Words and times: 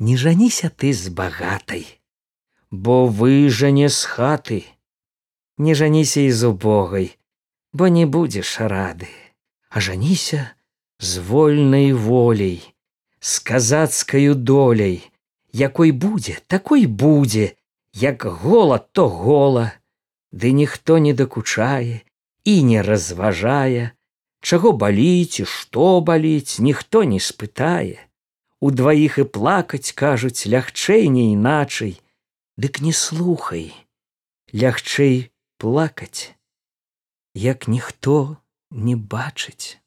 Не 0.00 0.16
жаніся 0.16 0.70
ты 0.72 0.94
з 0.96 1.12
багатай, 1.12 1.84
бо 2.70 3.04
выжане 3.04 3.90
з 3.92 4.08
хаты. 4.08 4.64
Не 5.58 5.74
жаніся 5.74 6.20
і 6.24 6.32
з 6.32 6.48
убогай, 6.48 7.18
бо 7.72 7.88
не 7.88 8.06
будзеш 8.06 8.60
рады, 8.60 9.12
а 9.68 9.80
жаніся 9.80 10.56
з 10.98 11.18
вольнай 11.18 11.92
волей, 11.92 12.72
з 13.20 13.38
казацкаю 13.38 14.34
доляй, 14.34 15.04
якой 15.52 15.92
будзе, 15.92 16.40
такой 16.46 16.86
будзе, 16.86 17.52
як 17.92 18.24
голад 18.24 18.88
то 18.92 19.08
гола, 19.08 19.72
Ды 20.32 20.52
ніхто 20.56 20.96
не 20.98 21.12
дакучае 21.12 22.00
і 22.44 22.62
не 22.62 22.82
разважае, 22.82 23.90
Чаго 24.40 24.72
баліць 24.72 25.40
і 25.40 25.44
што 25.44 26.00
баліць, 26.00 26.56
ніхто 26.64 27.04
не 27.04 27.20
спытае. 27.20 28.09
Удваіх 28.60 29.18
і 29.18 29.24
плакаць 29.24 29.96
кажуць 29.96 30.46
лягчэй 30.46 31.08
не 31.08 31.32
іначай, 31.32 31.96
Дык 32.60 32.82
не 32.84 32.92
слухай, 32.92 33.72
лягчэй 34.52 35.32
плакаць, 35.56 36.36
як 37.32 37.68
ніхто 37.72 38.36
не 38.70 38.96
бачыць. 38.96 39.80